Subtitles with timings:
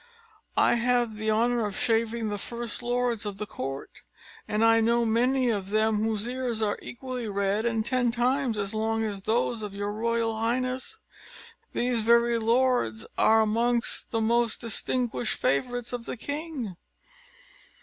[0.57, 4.01] I have the honour of shaving the first lords of the court,
[4.47, 8.73] and I know many of them whose ears are equally red and ten times as
[8.73, 10.97] long as those of your royal highness.
[11.73, 16.77] These very lords are amongst the most distinguished favourites of the king."